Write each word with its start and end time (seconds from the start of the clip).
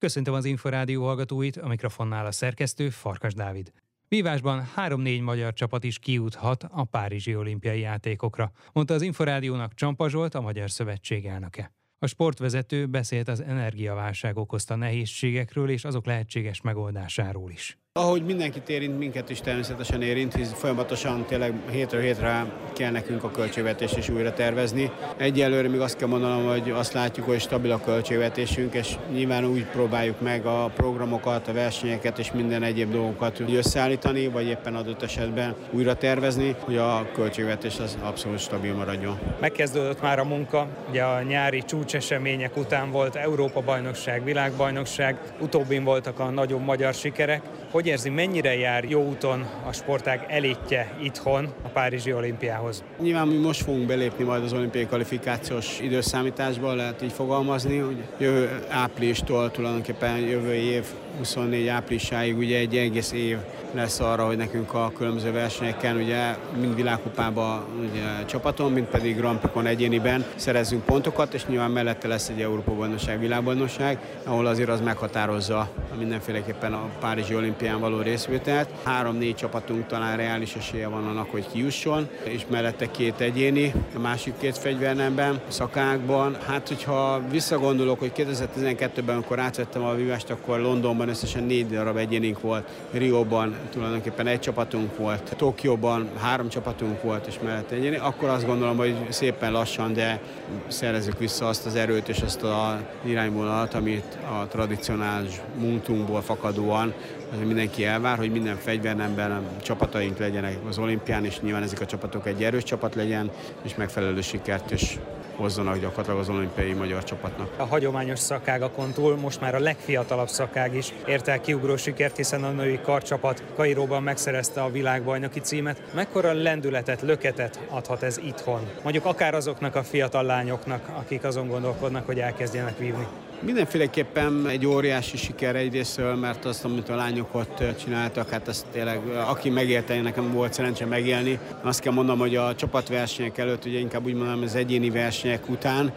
Köszöntöm 0.00 0.34
az 0.34 0.44
Inforádió 0.44 1.04
hallgatóit, 1.04 1.56
a 1.56 1.68
mikrofonnál 1.68 2.26
a 2.26 2.32
szerkesztő 2.32 2.90
Farkas 2.90 3.34
Dávid. 3.34 3.72
Vívásban 4.08 4.64
3-4 4.76 5.22
magyar 5.22 5.52
csapat 5.52 5.84
is 5.84 5.98
kiúthat 5.98 6.62
a 6.70 6.84
Párizsi 6.84 7.36
olimpiai 7.36 7.80
játékokra, 7.80 8.52
mondta 8.72 8.94
az 8.94 9.02
Inforádiónak 9.02 9.74
Csampa 9.74 10.08
Zsolt, 10.08 10.34
a 10.34 10.40
Magyar 10.40 10.70
Szövetség 10.70 11.26
elnöke. 11.26 11.72
A 11.98 12.06
sportvezető 12.06 12.86
beszélt 12.86 13.28
az 13.28 13.40
energiaválság 13.40 14.36
okozta 14.36 14.74
nehézségekről 14.74 15.70
és 15.70 15.84
azok 15.84 16.06
lehetséges 16.06 16.60
megoldásáról 16.60 17.50
is. 17.50 17.78
Ahogy 18.00 18.24
mindenkit 18.24 18.68
érint, 18.68 18.98
minket 18.98 19.30
is 19.30 19.40
természetesen 19.40 20.02
érint, 20.02 20.34
hisz 20.34 20.52
folyamatosan 20.52 21.24
tényleg 21.24 21.52
hétről 21.70 22.00
hétre 22.00 22.44
kell 22.72 22.90
nekünk 22.90 23.24
a 23.24 23.30
költségvetést 23.30 23.96
is 23.96 24.08
újra 24.08 24.32
tervezni. 24.32 24.90
Egyelőre 25.16 25.68
még 25.68 25.80
azt 25.80 25.96
kell 25.96 26.08
mondanom, 26.08 26.46
hogy 26.46 26.70
azt 26.70 26.92
látjuk, 26.92 27.26
hogy 27.26 27.40
stabil 27.40 27.72
a 27.72 27.80
költségvetésünk, 27.80 28.74
és 28.74 28.96
nyilván 29.12 29.44
úgy 29.44 29.64
próbáljuk 29.64 30.20
meg 30.20 30.46
a 30.46 30.70
programokat, 30.74 31.48
a 31.48 31.52
versenyeket 31.52 32.18
és 32.18 32.32
minden 32.32 32.62
egyéb 32.62 32.92
dolgokat 32.92 33.40
összeállítani, 33.54 34.28
vagy 34.28 34.46
éppen 34.46 34.74
adott 34.74 35.02
esetben 35.02 35.54
újra 35.70 35.94
tervezni, 35.94 36.56
hogy 36.58 36.76
a 36.76 37.06
költségvetés 37.14 37.78
az 37.78 37.98
abszolút 38.02 38.38
stabil 38.38 38.74
maradjon. 38.74 39.18
Megkezdődött 39.40 40.02
már 40.02 40.18
a 40.18 40.24
munka, 40.24 40.66
ugye 40.88 41.02
a 41.02 41.22
nyári 41.22 41.62
csúcsesemények 41.62 42.56
után 42.56 42.90
volt 42.90 43.16
Európa-bajnokság, 43.16 44.24
világbajnokság, 44.24 45.18
utóbbin 45.40 45.84
voltak 45.84 46.18
a 46.18 46.30
nagyobb 46.30 46.64
magyar 46.64 46.94
sikerek. 46.94 47.42
Hogy 47.70 47.88
érzi, 47.90 48.08
mennyire 48.08 48.58
jár 48.58 48.84
jó 48.84 49.02
úton 49.02 49.46
a 49.66 49.72
sportág 49.72 50.26
elitje 50.28 50.92
itthon 51.02 51.48
a 51.62 51.68
Párizsi 51.68 52.12
olimpiához? 52.12 52.84
Nyilván 53.00 53.28
mi 53.28 53.36
most 53.36 53.62
fogunk 53.62 53.86
belépni 53.86 54.24
majd 54.24 54.42
az 54.42 54.52
olimpiai 54.52 54.86
kvalifikációs 54.86 55.80
időszámításba, 55.80 56.74
lehet 56.74 57.02
így 57.02 57.12
fogalmazni, 57.12 57.78
hogy 57.78 57.96
jövő 58.18 58.64
áprilistól 58.68 59.50
tulajdonképpen 59.50 60.18
jövő 60.18 60.54
év 60.54 60.84
24 61.18 61.66
áprilisáig 61.66 62.36
ugye 62.36 62.58
egy 62.58 62.76
egész 62.76 63.12
év 63.12 63.36
lesz 63.74 64.00
arra, 64.00 64.26
hogy 64.26 64.36
nekünk 64.36 64.74
a 64.74 64.92
különböző 64.96 65.32
versenyeken, 65.32 65.96
ugye 65.96 66.36
mind 66.60 66.74
világkupában 66.74 67.64
ugye, 67.90 68.24
csapaton, 68.24 68.72
mind 68.72 68.86
pedig 68.86 69.16
Grand 69.16 69.38
Prix-on 69.38 69.66
egyéniben 69.66 70.24
szerezzünk 70.34 70.84
pontokat, 70.84 71.34
és 71.34 71.46
nyilván 71.46 71.70
mellette 71.70 72.08
lesz 72.08 72.28
egy 72.28 72.40
Európa 72.40 72.74
bajnokság, 72.74 73.20
világbajnokság, 73.20 73.98
ahol 74.24 74.46
azért 74.46 74.68
az 74.68 74.80
meghatározza 74.80 75.68
mindenféleképpen 75.98 76.72
a 76.72 76.88
Párizsi 77.00 77.34
olimpián 77.70 77.80
való 77.80 78.02
részvételt. 78.02 78.68
Három-négy 78.84 79.34
csapatunk 79.34 79.86
talán 79.86 80.16
reális 80.16 80.54
esélye 80.54 80.88
van 80.88 81.06
annak, 81.06 81.30
hogy 81.30 81.46
kijusson, 81.52 82.08
és 82.22 82.44
mellette 82.50 82.90
két 82.90 83.20
egyéni, 83.20 83.72
a 83.96 83.98
másik 83.98 84.34
két 84.40 84.58
fegyvernemben, 84.58 85.40
szakákban. 85.48 86.36
Hát, 86.46 86.68
hogyha 86.68 87.22
visszagondolok, 87.30 87.98
hogy 87.98 88.12
2012-ben, 88.16 89.14
amikor 89.14 89.38
átvettem 89.38 89.82
a 89.82 89.94
vívást, 89.94 90.30
akkor 90.30 90.60
Londonban 90.60 91.08
összesen 91.08 91.44
négy 91.44 91.68
darab 91.68 91.96
egyénink 91.96 92.40
volt, 92.40 92.68
Rióban 92.90 93.54
tulajdonképpen 93.72 94.26
egy 94.26 94.40
csapatunk 94.40 94.96
volt, 94.96 95.34
Tokióban 95.36 96.08
három 96.20 96.48
csapatunk 96.48 97.02
volt, 97.02 97.26
és 97.26 97.34
mellett 97.44 97.70
egyéni, 97.70 97.96
akkor 97.96 98.28
azt 98.28 98.46
gondolom, 98.46 98.76
hogy 98.76 98.96
szépen 99.08 99.52
lassan, 99.52 99.92
de 99.92 100.20
szerezzük 100.68 101.18
vissza 101.18 101.48
azt 101.48 101.66
az 101.66 101.74
erőt 101.74 102.08
és 102.08 102.20
azt 102.20 102.42
a 102.42 102.80
irányvonalat, 103.04 103.74
amit 103.74 104.18
a 104.40 104.46
tradicionális 104.46 105.40
múltunkból 105.58 106.20
fakadóan 106.20 106.94
hogy 107.38 107.46
mindenki 107.60 107.84
elvár, 107.84 108.18
hogy 108.18 108.30
minden 108.30 108.56
fegyvernemben 108.56 109.42
csapataink 109.62 110.18
legyenek 110.18 110.58
az 110.68 110.78
olimpián, 110.78 111.24
és 111.24 111.40
nyilván 111.40 111.62
ezek 111.62 111.80
a 111.80 111.86
csapatok 111.86 112.26
egy 112.26 112.44
erős 112.44 112.62
csapat 112.62 112.94
legyen, 112.94 113.30
és 113.62 113.74
megfelelő 113.74 114.20
sikert 114.20 114.70
és 114.70 114.98
hozzanak 115.36 115.78
gyakorlatilag 115.78 116.18
az 116.18 116.28
olimpiai 116.28 116.72
magyar 116.72 117.04
csapatnak. 117.04 117.48
A 117.56 117.64
hagyományos 117.64 118.18
szakágakon 118.18 118.92
túl 118.92 119.16
most 119.16 119.40
már 119.40 119.54
a 119.54 119.58
legfiatalabb 119.58 120.28
szakág 120.28 120.74
is 120.74 120.92
érte 121.06 121.32
el 121.32 121.40
kiugró 121.40 121.76
sikert, 121.76 122.16
hiszen 122.16 122.44
a 122.44 122.50
női 122.50 122.80
karcsapat 122.82 123.42
Kairóban 123.56 124.02
megszerezte 124.02 124.62
a 124.62 124.70
világbajnoki 124.70 125.40
címet. 125.40 125.82
Mekkora 125.94 126.32
lendületet, 126.32 127.02
löketet 127.02 127.60
adhat 127.68 128.02
ez 128.02 128.18
itthon? 128.18 128.60
Mondjuk 128.82 129.04
akár 129.04 129.34
azoknak 129.34 129.74
a 129.74 129.82
fiatal 129.82 130.22
lányoknak, 130.22 130.88
akik 130.98 131.24
azon 131.24 131.48
gondolkodnak, 131.48 132.06
hogy 132.06 132.18
elkezdjenek 132.18 132.78
vívni. 132.78 133.06
Mindenféleképpen 133.42 134.46
egy 134.48 134.66
óriási 134.66 135.16
siker 135.16 135.56
egyrésztől, 135.56 136.14
mert 136.14 136.44
azt, 136.44 136.64
amit 136.64 136.88
a 136.88 136.94
lányok 136.94 137.34
ott 137.34 137.62
csináltak, 137.84 138.30
hát 138.30 138.48
ezt 138.48 138.66
tényleg, 138.72 139.00
aki 139.28 139.50
megélte, 139.50 140.00
nekem 140.00 140.32
volt 140.32 140.52
szerencsé 140.52 140.84
megélni. 140.84 141.38
Azt 141.62 141.80
kell 141.80 141.92
mondanom, 141.92 142.20
hogy 142.20 142.36
a 142.36 142.54
csapatversenyek 142.54 143.38
előtt, 143.38 143.64
ugye 143.64 143.78
inkább 143.78 144.06
úgy 144.06 144.14
mondom, 144.14 144.42
az 144.42 144.54
egyéni 144.54 144.90
versenyek 144.90 145.48
után 145.48 145.92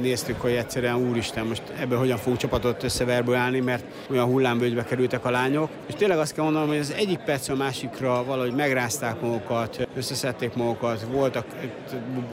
néztük, 0.00 0.40
hogy 0.40 0.52
egyszerűen 0.52 0.96
úristen, 0.96 1.46
most 1.46 1.62
ebből 1.80 1.98
hogyan 1.98 2.16
fogunk 2.16 2.38
csapatot 2.38 2.82
összeverbőálni, 2.82 3.60
mert 3.60 3.84
olyan 4.10 4.26
hullámvölgybe 4.26 4.84
kerültek 4.84 5.24
a 5.24 5.30
lányok. 5.30 5.70
És 5.86 5.94
tényleg 5.94 6.18
azt 6.18 6.34
kell 6.34 6.44
mondanom, 6.44 6.68
hogy 6.68 6.78
az 6.78 6.94
egyik 6.96 7.18
perc 7.18 7.48
a 7.48 7.54
másikra 7.54 8.24
valahogy 8.24 8.54
megrázták 8.54 9.20
magukat, 9.20 9.88
összeszedték 9.96 10.54
magukat, 10.54 11.06
voltak 11.12 11.46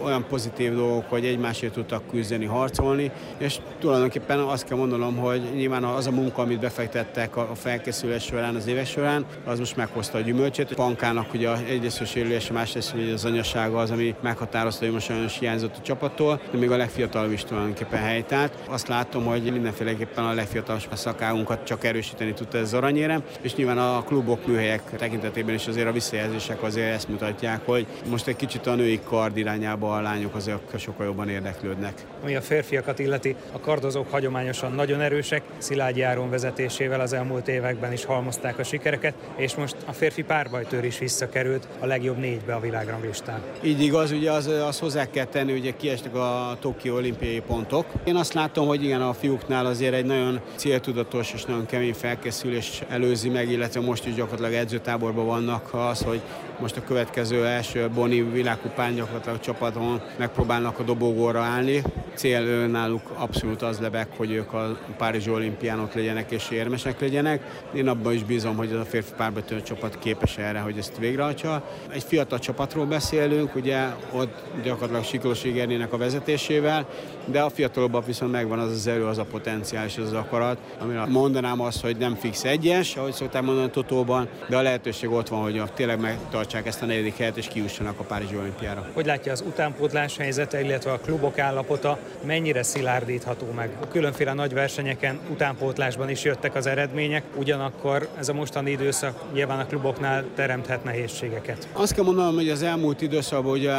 olyan 0.04 0.26
pozitív 0.30 0.74
dolgok, 0.74 1.10
hogy 1.10 1.26
egymásért 1.26 1.74
tudtak 1.74 2.08
küzdeni, 2.10 2.46
harcolni, 2.46 3.12
és 3.38 3.58
tulajdonképpen 3.80 4.16
tulajdonképpen 4.18 4.54
azt 4.54 4.66
kell 4.66 4.78
mondanom, 4.78 5.18
hogy 5.18 5.42
nyilván 5.56 5.84
az 5.84 6.08
a 6.08 6.12
munka, 6.12 6.42
amit 6.42 6.60
befektettek 6.60 7.36
a 7.36 7.52
felkészülés 7.56 8.24
során, 8.24 8.56
az 8.56 8.68
éves 8.68 8.90
során, 8.90 9.26
az 9.46 9.60
most 9.60 9.76
meghozta 9.76 10.18
a 10.18 10.22
gyümölcsét. 10.22 10.74
Pankának 10.74 11.34
ugye 11.34 11.50
egyrészt 11.68 12.02
a 12.02 12.06
sérülése, 12.06 12.54
másrészt 12.54 12.92
hogy 12.92 13.10
az 13.10 13.26
anyasága 13.26 13.78
az, 13.78 13.92
ami 13.92 14.16
meghatározta, 14.22 14.84
hogy 14.86 14.94
most 14.94 15.06
sajnos 15.06 15.40
hiányzott 15.40 15.76
a 15.78 15.82
csapattól, 15.82 16.42
de 16.52 16.58
még 16.58 16.72
a 16.72 16.78
legfiatalabb 16.78 17.32
is 17.32 17.44
tulajdonképpen 17.44 18.00
helytált. 18.00 18.54
Azt 18.68 18.88
látom, 18.88 19.26
hogy 19.26 19.52
mindenféleképpen 19.52 20.24
a 20.26 20.34
legfiatalabb 20.34 20.82
szakágunkat 20.94 21.64
csak 21.64 21.84
erősíteni 21.84 22.34
tudta 22.34 22.58
ez 22.58 22.74
aranyére, 22.74 23.22
és 23.42 23.56
nyilván 23.56 23.78
a 23.78 24.04
klubok, 24.04 24.48
műhelyek 24.48 24.96
tekintetében 24.98 25.56
is 25.56 25.68
azért 25.68 25.88
a 25.88 25.92
visszajelzések 25.92 26.64
azért 26.64 26.94
ezt 26.94 27.10
mutatják, 27.10 27.66
hogy 27.66 27.86
most 28.10 28.28
egy 28.28 28.36
kicsit 28.36 28.68
a 28.68 28.76
női 28.76 29.00
kard 29.04 29.38
irányába 29.38 29.96
a 29.96 30.02
lányok 30.02 30.36
azért 30.36 30.80
sokkal 30.80 31.06
jobban 31.06 31.30
érdeklődnek. 31.30 32.06
Ami 32.24 32.36
a 32.36 32.42
férfiakat 32.42 33.00
illeti, 33.00 33.36
a 33.52 33.60
kardozók 33.60 34.07
csapatok 34.08 34.12
hagyományosan 34.12 34.72
nagyon 34.72 35.02
erősek, 35.02 35.42
Szilágyi 35.58 36.02
Áron 36.02 36.30
vezetésével 36.30 37.00
az 37.00 37.14
elmúlt 37.14 37.48
években 37.48 37.94
is 37.94 38.06
halmozták 38.06 38.60
a 38.60 38.64
sikereket, 38.64 39.14
és 39.36 39.56
most 39.56 39.76
a 39.86 39.92
férfi 39.92 40.24
párbajtőr 40.24 40.84
is 40.84 41.00
visszakerült 41.00 41.68
a 41.80 41.86
legjobb 41.86 42.18
négybe 42.18 42.56
a 42.56 42.60
világranglistán. 42.60 43.42
Így 43.64 43.82
igaz, 43.82 44.12
ugye 44.12 44.32
az, 44.32 44.48
az 44.48 44.80
hozzá 44.80 45.10
kell 45.10 45.26
tenni, 45.26 45.54
ugye 45.54 45.72
kiestek 45.78 46.16
a 46.16 46.58
Tokió 46.60 46.96
olimpiai 46.96 47.40
pontok. 47.40 47.86
Én 48.04 48.16
azt 48.16 48.34
látom, 48.34 48.68
hogy 48.68 48.84
igen, 48.84 49.02
a 49.02 49.14
fiúknál 49.14 49.66
azért 49.66 49.94
egy 49.94 50.06
nagyon 50.06 50.40
céltudatos 50.56 51.34
és 51.34 51.46
nagyon 51.46 51.66
kemény 51.66 51.94
felkészülés 51.94 52.84
előzi 52.90 53.30
meg, 53.30 53.52
illetve 53.52 53.82
most 53.82 54.06
is 54.06 54.14
gyakorlatilag 54.14 54.54
edzőtáborban 54.54 55.26
vannak 55.26 55.74
az, 55.74 56.02
hogy 56.02 56.22
most 56.60 56.78
a 56.78 56.84
következő 56.84 57.46
első 57.46 57.90
Boni 57.90 58.22
világkupán 58.22 58.96
gyakorlatilag 58.96 59.40
csapaton 59.40 60.02
megpróbálnak 60.18 60.80
a 60.80 60.84
dobogóra 60.84 61.42
állni. 61.42 61.82
Cél 62.16 62.68
náluk 62.68 63.12
abszolút 63.14 63.62
az 63.62 63.80
lebeg, 63.80 64.08
hogy 64.18 64.32
ők 64.32 64.54
a 64.54 64.78
Párizsi 64.98 65.30
olimpián 65.30 65.80
ott 65.80 65.94
legyenek 65.94 66.32
és 66.32 66.50
érmesek 66.50 67.00
legyenek. 67.00 67.62
Én 67.74 67.88
abban 67.88 68.14
is 68.14 68.24
bízom, 68.24 68.56
hogy 68.56 68.72
az 68.72 68.80
a 68.80 68.86
férfi 68.86 69.12
párbajtő 69.18 69.62
csapat 69.62 70.00
képes 70.00 70.38
erre, 70.38 70.60
hogy 70.60 70.78
ezt 70.78 70.98
végrehajtsa. 70.98 71.64
Egy 71.90 72.04
fiatal 72.04 72.40
csapatról 72.40 72.86
beszélünk, 72.86 73.56
ugye 73.56 73.86
ott 74.14 74.44
gyakorlatilag 74.64 75.04
Siklós 75.04 75.44
Igernének 75.44 75.94
a 75.94 75.98
vezetésével, 75.98 76.88
de 77.26 77.42
a 77.42 77.50
fiatalabbak 77.50 78.06
viszont 78.06 78.32
megvan 78.32 78.60
az 78.60 78.72
az 78.72 78.88
erő, 78.88 79.06
az 79.06 79.18
a 79.18 79.26
potenciál 79.26 79.86
és 79.86 79.98
az, 79.98 80.06
az 80.06 80.14
akarat, 80.14 80.58
amire 80.80 81.06
mondanám 81.06 81.62
azt, 81.62 81.82
hogy 81.82 81.98
nem 81.98 82.16
fix 82.16 82.44
egyes, 82.44 82.96
ahogy 82.96 83.14
szokták 83.14 83.42
mondani 83.42 83.68
a 83.68 83.72
Totóban, 83.72 84.28
de 84.50 84.58
a 84.58 84.62
lehetőség 84.62 85.10
ott 85.10 85.28
van, 85.28 85.42
hogy 85.42 85.62
tényleg 85.76 86.00
megtartsák 86.00 86.47
ezt 86.54 86.82
a 86.82 86.86
negyedik 86.86 87.18
helyet 87.18 87.38
és 87.38 87.48
kiussanak 87.48 88.00
a 88.00 88.04
Párizsi 88.04 88.36
olimpiára. 88.36 88.86
Hogy 88.94 89.06
látja 89.06 89.32
az 89.32 89.44
utánpótlás 89.48 90.18
helyzete, 90.18 90.62
illetve 90.62 90.92
a 90.92 91.00
klubok 91.00 91.40
állapota, 91.40 92.00
mennyire 92.26 92.64
szilárdítható 92.64 93.52
meg? 93.56 93.70
A 93.82 93.88
különféle 93.88 94.34
nagy 94.34 94.54
versenyeken 94.54 95.20
utánpótlásban 95.32 96.10
is 96.10 96.24
jöttek 96.24 96.56
az 96.56 96.66
eredmények, 96.66 97.24
ugyanakkor 97.36 98.10
ez 98.18 98.30
a 98.30 98.34
mostani 98.34 98.72
időszak 98.72 99.34
nyilván 99.34 99.60
a 99.60 99.66
kluboknál 99.66 100.26
teremthet 100.36 100.84
nehézségeket. 100.84 101.68
Azt 101.74 101.94
kell 101.94 102.04
mondanom, 102.04 102.36
hogy 102.36 102.50
az 102.50 102.64
elmúlt 102.64 103.02
időszakban 103.02 103.52
ugye 103.52 103.74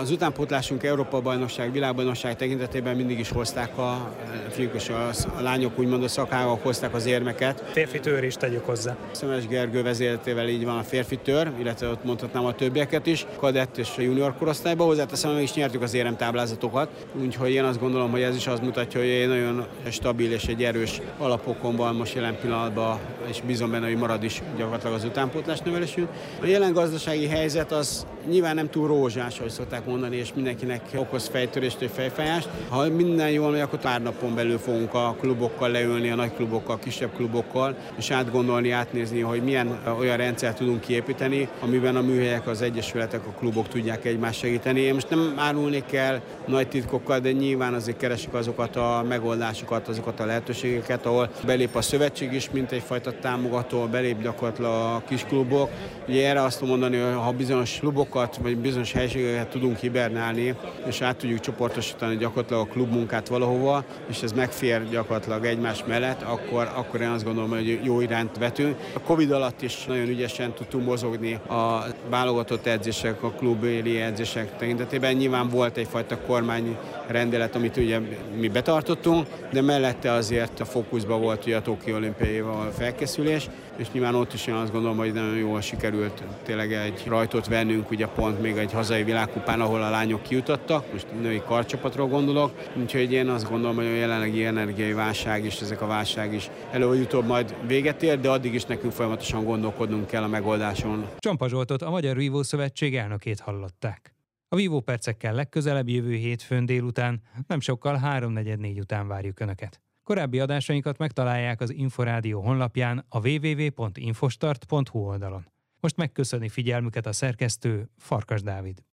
az 0.00 0.10
utánpótlásunk 0.10 0.82
Európa 0.82 1.20
bajnokság, 1.20 1.72
világbajnokság 1.72 2.36
tekintetében 2.36 2.96
mindig 2.96 3.18
is 3.18 3.30
hozták 3.30 3.78
a 3.78 4.10
fiúk 4.50 4.74
és 4.74 4.88
a, 4.88 5.08
a 5.38 5.40
lányok, 5.40 5.78
úgymond 5.78 6.02
a 6.02 6.08
szakágok 6.08 6.62
hozták 6.62 6.94
az 6.94 7.06
érmeket. 7.06 7.64
Férfi 7.72 8.00
tör 8.00 8.24
is 8.24 8.34
tegyük 8.34 8.64
hozzá. 8.64 8.96
Szemes 9.10 9.46
Gergő 9.46 9.82
vezérletével 9.82 10.48
így 10.48 10.64
van 10.64 10.78
a 10.78 10.82
férfi 10.82 11.16
tör, 11.16 11.50
illetve 11.58 11.88
ott 11.88 12.04
mondhatnám 12.06 12.44
a 12.44 12.54
többieket 12.54 13.06
is, 13.06 13.26
kadett 13.36 13.78
és 13.78 13.88
a 13.98 14.00
junior 14.00 14.34
korosztályba. 14.38 14.84
Hozzáteszem, 14.84 15.32
hogy 15.32 15.42
is 15.42 15.54
nyertük 15.54 15.82
az 15.82 15.94
érem 15.94 16.16
táblázatokat, 16.16 16.88
úgyhogy 17.20 17.50
én 17.50 17.64
azt 17.64 17.80
gondolom, 17.80 18.10
hogy 18.10 18.22
ez 18.22 18.36
is 18.36 18.46
az 18.46 18.60
mutatja, 18.60 19.00
hogy 19.00 19.08
egy 19.08 19.28
nagyon 19.28 19.66
stabil 19.90 20.32
és 20.32 20.44
egy 20.44 20.64
erős 20.64 21.00
alapokon 21.18 21.76
van 21.76 21.94
most 21.94 22.14
jelen 22.14 22.36
pillanatban, 22.40 22.98
és 23.28 23.40
bízom 23.40 23.70
benne, 23.70 23.86
hogy 23.86 23.96
marad 23.96 24.22
is 24.22 24.42
gyakorlatilag 24.56 24.94
az 24.94 25.04
utánpótlás 25.04 25.58
nevelésünk. 25.58 26.08
A 26.42 26.46
jelen 26.46 26.72
gazdasági 26.72 27.26
helyzet 27.26 27.72
az 27.72 28.06
nyilván 28.28 28.54
nem 28.54 28.70
túl 28.70 28.86
rózsás, 28.86 29.38
ahogy 29.38 29.50
szokták 29.50 29.86
mondani, 29.86 30.16
és 30.16 30.32
mindenkinek 30.34 30.80
okoz 30.96 31.28
fejtörést 31.28 31.78
vagy 31.78 31.90
fejfájást. 31.94 32.48
Ha 32.68 32.88
minden 32.88 33.30
jól 33.30 33.50
megy, 33.50 33.60
akkor 33.60 33.78
pár 33.78 34.02
napon 34.02 34.34
belül 34.34 34.58
fogunk 34.58 34.94
a 34.94 35.16
klubokkal 35.18 35.70
leülni, 35.70 36.10
a 36.10 36.14
nagy 36.14 36.34
klubokkal, 36.34 36.74
a 36.74 36.78
kisebb 36.78 37.10
klubokkal, 37.14 37.76
és 37.96 38.10
átgondolni, 38.10 38.70
átnézni, 38.70 39.20
hogy 39.20 39.42
milyen 39.42 39.78
olyan 39.98 40.16
rendszert 40.16 40.56
tudunk 40.56 40.80
kiépíteni, 40.80 41.48
amiben 41.60 41.95
a 41.96 42.02
műhelyek, 42.02 42.46
az 42.46 42.62
egyesületek, 42.62 43.26
a 43.26 43.30
klubok 43.38 43.68
tudják 43.68 44.04
egymást 44.04 44.38
segíteni. 44.38 44.80
Én 44.80 44.94
most 44.94 45.10
nem 45.10 45.34
árulnék 45.36 45.92
el 45.92 46.22
nagy 46.46 46.68
titkokkal, 46.68 47.18
de 47.18 47.32
nyilván 47.32 47.74
azért 47.74 47.96
keresik 47.96 48.34
azokat 48.34 48.76
a 48.76 49.04
megoldásokat, 49.08 49.88
azokat 49.88 50.20
a 50.20 50.24
lehetőségeket, 50.24 51.06
ahol 51.06 51.30
belép 51.46 51.74
a 51.74 51.82
szövetség 51.82 52.32
is, 52.32 52.50
mint 52.50 52.72
egyfajta 52.72 53.12
támogató, 53.20 53.86
belép 53.86 54.22
gyakorlatilag 54.22 54.72
a 54.72 55.02
kis 55.08 55.24
klubok. 55.24 55.70
Ugye 56.08 56.28
erre 56.28 56.42
azt 56.42 56.60
mondani, 56.60 56.98
hogy 56.98 57.14
ha 57.14 57.32
bizonyos 57.32 57.78
klubokat 57.78 58.36
vagy 58.36 58.56
bizonyos 58.56 58.92
helységeket 58.92 59.48
tudunk 59.48 59.76
hibernálni, 59.76 60.54
és 60.86 61.00
át 61.00 61.16
tudjuk 61.16 61.40
csoportosítani 61.40 62.16
gyakorlatilag 62.16 62.68
a 62.68 62.72
klubmunkát 62.72 63.28
valahova, 63.28 63.84
és 64.08 64.22
ez 64.22 64.32
megfér 64.32 64.88
gyakorlatilag 64.90 65.44
egymás 65.44 65.84
mellett, 65.86 66.22
akkor, 66.22 66.70
akkor 66.74 67.00
én 67.00 67.08
azt 67.08 67.24
gondolom, 67.24 67.50
hogy 67.50 67.80
jó 67.82 68.00
iránt 68.00 68.38
vetünk. 68.38 68.76
A 68.92 69.00
Covid 69.00 69.30
alatt 69.30 69.62
is 69.62 69.84
nagyon 69.84 70.08
ügyesen 70.08 70.52
tudtunk 70.52 70.86
mozogni 70.86 71.34
a 71.34 71.85
válogatott 72.08 72.66
edzések, 72.66 73.22
a 73.22 73.30
klubéli 73.30 74.00
edzések 74.00 74.56
tekintetében. 74.56 75.14
Nyilván 75.14 75.48
volt 75.48 75.76
egyfajta 75.76 76.18
kormány 76.26 76.76
rendelet, 77.06 77.54
amit 77.54 77.76
ugye 77.76 77.98
mi 78.38 78.48
betartottunk, 78.48 79.26
de 79.52 79.62
mellette 79.62 80.12
azért 80.12 80.60
a 80.60 80.64
fókuszban 80.64 81.20
volt 81.20 81.44
ugye 81.44 81.56
a 81.56 81.62
Tokió 81.62 81.94
olimpiai 81.94 82.42
felkészülés, 82.78 83.48
és 83.76 83.90
nyilván 83.92 84.14
ott 84.14 84.32
is 84.32 84.46
én 84.46 84.54
azt 84.54 84.72
gondolom, 84.72 84.96
hogy 84.96 85.12
nagyon 85.12 85.36
jól 85.36 85.60
sikerült 85.60 86.22
tényleg 86.44 86.72
egy 86.72 87.02
rajtot 87.06 87.46
vennünk, 87.46 87.90
ugye 87.90 88.06
pont 88.06 88.42
még 88.42 88.56
egy 88.56 88.72
hazai 88.72 89.02
világkupán, 89.02 89.60
ahol 89.60 89.82
a 89.82 89.90
lányok 89.90 90.22
kijutottak, 90.22 90.92
most 90.92 91.06
női 91.22 91.42
karcsapatról 91.46 92.08
gondolok, 92.08 92.50
úgyhogy 92.80 93.12
én 93.12 93.28
azt 93.28 93.50
gondolom, 93.50 93.76
hogy 93.76 93.86
a 93.86 93.94
jelenlegi 93.94 94.44
energiai 94.44 94.92
válság 94.92 95.44
és 95.44 95.60
ezek 95.60 95.82
a 95.82 95.86
válság 95.86 96.34
is 96.34 96.50
előbb-utóbb 96.70 97.26
majd 97.26 97.54
véget 97.66 98.02
ér, 98.02 98.20
de 98.20 98.28
addig 98.28 98.54
is 98.54 98.64
nekünk 98.64 98.92
folyamatosan 98.92 99.44
gondolkodnunk 99.44 100.06
kell 100.06 100.22
a 100.22 100.28
megoldáson. 100.28 101.06
Csampa 101.18 101.48
Zsoltot, 101.76 101.94
a 101.94 102.00
Magyar 102.00 102.16
Vívó 102.16 102.42
Szövetség 102.42 102.96
elnökét 102.96 103.40
hallották. 103.40 104.14
A 104.48 104.56
Vívó 104.56 104.80
percekkel 104.80 105.34
legközelebb 105.34 105.88
jövő 105.88 106.14
hétfőn 106.14 106.66
délután, 106.66 107.22
nem 107.46 107.60
sokkal 107.60 108.00
3.44 108.02 108.80
után 108.80 109.08
várjuk 109.08 109.40
Önöket. 109.40 109.80
Korábbi 110.02 110.40
adásainkat 110.40 110.98
megtalálják 110.98 111.60
az 111.60 111.72
Inforádió 111.72 112.40
honlapján 112.40 113.04
a 113.08 113.28
www.infostart.hu 113.28 114.98
oldalon. 114.98 115.48
Most 115.80 115.96
megköszöni 115.96 116.48
figyelmüket 116.48 117.06
a 117.06 117.12
szerkesztő 117.12 117.90
Farkas 117.96 118.42
Dávid. 118.42 118.82